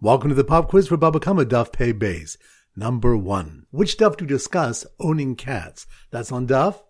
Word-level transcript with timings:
Welcome 0.00 0.28
to 0.28 0.36
the 0.36 0.44
pop 0.44 0.68
quiz 0.68 0.86
for 0.86 0.96
Bava 0.96 1.16
Kamma 1.16 1.44
Daf 1.44 1.72
Pay 1.72 1.90
Bays. 1.90 2.38
Number 2.76 3.16
one. 3.16 3.66
Which 3.72 3.98
Daf 3.98 4.20
you 4.20 4.28
discuss 4.28 4.86
owning 5.00 5.34
cats? 5.34 5.88
That's 6.12 6.30
on 6.30 6.46
Daf. 6.46 6.82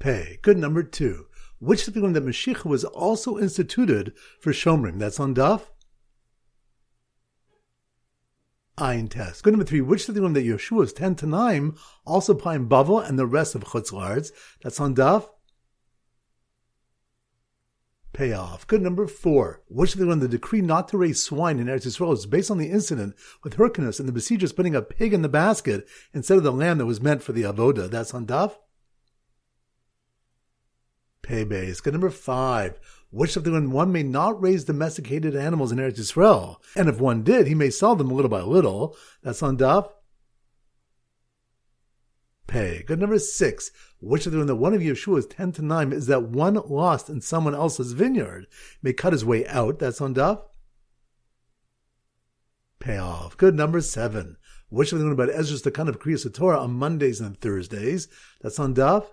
Pay. 0.00 0.40
Good 0.42 0.58
number 0.58 0.82
two. 0.82 1.26
Which 1.60 1.86
of 1.86 1.94
the 1.94 2.02
one 2.02 2.14
that 2.14 2.26
Meshicha 2.26 2.64
was 2.64 2.82
also 2.82 3.38
instituted 3.38 4.12
for 4.40 4.50
Shomrim? 4.50 4.98
That's 4.98 5.20
on 5.20 5.36
Daf. 5.36 5.68
Ein 8.76 9.06
test. 9.06 9.44
Good 9.44 9.52
number 9.52 9.64
three. 9.64 9.82
Which 9.82 10.08
of 10.08 10.16
the 10.16 10.22
one 10.22 10.32
that 10.32 10.44
Yeshua's 10.44 10.92
ten 10.92 11.14
tenaim 11.14 11.78
also 12.04 12.32
apply 12.32 12.58
Bavel 12.58 13.08
and 13.08 13.16
the 13.16 13.26
rest 13.26 13.54
of 13.54 13.62
Chutz 13.62 13.92
La'aretz? 13.92 14.32
That's 14.64 14.80
on 14.80 14.96
Daf 14.96 15.28
payoff. 18.12 18.66
Good 18.66 18.82
number 18.82 19.06
four. 19.06 19.62
Which 19.68 19.94
of 19.94 20.00
the 20.00 20.06
one 20.06 20.20
the 20.20 20.28
decree 20.28 20.60
not 20.60 20.88
to 20.88 20.98
raise 20.98 21.22
swine 21.22 21.58
in 21.58 21.66
Eretz 21.66 21.86
Yisrael 21.86 22.12
is 22.12 22.26
based 22.26 22.50
on 22.50 22.58
the 22.58 22.70
incident 22.70 23.14
with 23.42 23.56
Hyrcanus 23.56 23.98
and 23.98 24.08
the 24.08 24.12
besiegers 24.12 24.52
putting 24.52 24.74
a 24.74 24.82
pig 24.82 25.12
in 25.12 25.22
the 25.22 25.28
basket 25.28 25.86
instead 26.12 26.36
of 26.36 26.44
the 26.44 26.52
lamb 26.52 26.78
that 26.78 26.86
was 26.86 27.00
meant 27.00 27.22
for 27.22 27.32
the 27.32 27.42
avoda. 27.42 27.90
That's 27.90 28.14
on 28.14 28.26
Daf. 28.26 28.54
Pay 31.22 31.44
base. 31.44 31.80
Good 31.80 31.94
number 31.94 32.10
five. 32.10 32.78
Which 33.10 33.36
of 33.36 33.44
the 33.44 33.52
one 33.52 33.70
one 33.70 33.92
may 33.92 34.02
not 34.02 34.40
raise 34.40 34.64
domesticated 34.64 35.36
animals 35.36 35.70
in 35.70 35.78
Eretz 35.78 35.98
Yisrael, 35.98 36.56
and 36.74 36.88
if 36.88 36.98
one 36.98 37.22
did, 37.22 37.46
he 37.46 37.54
may 37.54 37.68
sell 37.68 37.94
them 37.94 38.08
little 38.08 38.30
by 38.30 38.40
little. 38.40 38.96
That's 39.22 39.42
on 39.42 39.58
Daf 39.58 39.90
pay. 42.46 42.82
Good 42.86 42.98
number 42.98 43.18
six. 43.18 43.70
Which 44.00 44.26
of 44.26 44.32
the, 44.32 44.44
the 44.44 44.56
one 44.56 44.74
of 44.74 44.80
Yeshua's 44.80 45.26
ten 45.26 45.52
tenaim 45.52 45.92
is 45.92 46.06
that 46.06 46.24
one 46.24 46.54
lost 46.54 47.08
in 47.08 47.20
someone 47.20 47.54
else's 47.54 47.92
vineyard 47.92 48.46
may 48.82 48.92
cut 48.92 49.12
his 49.12 49.24
way 49.24 49.46
out. 49.46 49.78
That's 49.78 50.00
on 50.00 50.14
Daf. 50.14 50.42
Pay 52.80 52.98
off. 52.98 53.36
Good 53.36 53.54
number 53.54 53.80
seven. 53.80 54.36
Which 54.68 54.92
of 54.92 54.98
the 54.98 55.04
one 55.04 55.12
about 55.12 55.30
Ezra's 55.30 55.62
the 55.62 55.70
kind 55.70 55.88
of 55.88 56.00
Kriyas 56.00 56.32
Torah 56.34 56.60
on 56.60 56.72
Mondays 56.72 57.20
and 57.20 57.38
Thursdays? 57.40 58.08
That's 58.40 58.58
on 58.58 58.74
Daf. 58.74 59.06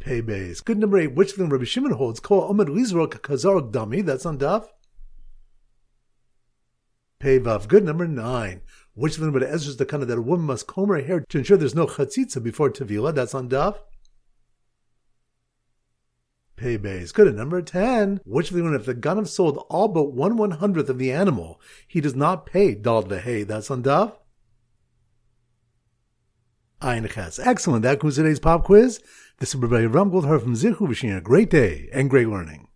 Pay 0.00 0.22
base. 0.22 0.60
Good 0.60 0.78
number 0.78 0.98
eight. 0.98 1.14
Which 1.14 1.32
of 1.32 1.38
them 1.38 1.50
Rabbi 1.50 1.64
Shimon 1.64 1.92
holds? 1.92 2.20
Kol 2.20 2.44
Omer 2.50 2.64
Lizrok 2.64 3.20
Kazarok 3.20 3.70
Dami. 3.70 4.04
That's 4.04 4.24
on 4.24 4.38
Daf. 4.38 4.66
Pay 7.20 7.38
vav. 7.38 7.68
Good 7.68 7.84
number 7.84 8.08
nine. 8.08 8.62
Which 9.00 9.16
them 9.16 9.32
but 9.32 9.42
Ezra's 9.42 9.78
the 9.78 9.86
kind 9.86 10.02
of 10.02 10.10
that 10.10 10.18
a 10.18 10.20
woman 10.20 10.44
must 10.44 10.66
comb 10.66 10.90
her 10.90 11.00
hair 11.00 11.24
to 11.26 11.38
ensure 11.38 11.56
there's 11.56 11.74
no 11.74 11.86
chatzitza 11.86 12.42
before 12.42 12.68
Tevila? 12.68 13.14
That's 13.14 13.34
on 13.34 13.48
Daf. 13.48 13.78
Pay 16.56 16.76
base. 16.76 17.10
Good 17.10 17.26
at 17.26 17.34
number 17.34 17.62
10. 17.62 18.20
Which 18.26 18.50
of 18.50 18.58
them, 18.58 18.74
if 18.74 18.84
the 18.84 18.94
Ganav 18.94 19.26
sold 19.26 19.64
all 19.70 19.88
but 19.88 20.12
one 20.12 20.36
one 20.36 20.50
hundredth 20.50 20.90
of 20.90 20.98
the 20.98 21.12
animal, 21.12 21.58
he 21.88 22.02
does 22.02 22.14
not 22.14 22.44
pay 22.44 22.74
Dal 22.74 23.02
Vehe. 23.02 23.46
That's 23.46 23.70
on 23.70 23.82
Daf. 23.82 24.16
Ein 26.82 27.08
Ches. 27.08 27.38
Excellent. 27.38 27.84
That 27.84 28.00
concludes 28.00 28.16
today's 28.16 28.38
pop 28.38 28.64
quiz. 28.64 29.00
This 29.38 29.54
is 29.54 29.56
Rabbi 29.56 29.86
Ram 29.86 30.10
Goldhar 30.10 30.42
from 30.42 30.52
Zichu 30.52 30.86
wishing 30.86 31.08
you 31.08 31.16
a 31.16 31.22
great 31.22 31.48
day 31.48 31.88
and 31.94 32.10
great 32.10 32.28
learning. 32.28 32.66